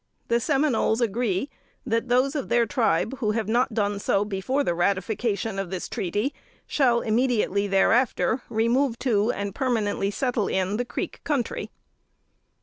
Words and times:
The 0.29 0.39
Seminoles 0.39 0.99
agree 0.99 1.47
that 1.85 2.07
those 2.09 2.35
of 2.35 2.49
their 2.49 2.65
tribe 2.65 3.19
who 3.19 3.33
have 3.33 3.47
not 3.47 3.75
done 3.75 3.99
so 3.99 4.25
before 4.25 4.63
the 4.63 4.73
ratification 4.73 5.59
of 5.59 5.69
this 5.69 5.87
treaty, 5.87 6.33
shall 6.65 7.01
immediately 7.01 7.67
thereafter 7.67 8.41
remove 8.49 8.97
to, 9.05 9.31
and 9.31 9.53
permanently 9.53 10.09
settle 10.09 10.47
in, 10.47 10.77
the 10.77 10.85
Creek 10.85 11.21
Country." 11.23 11.69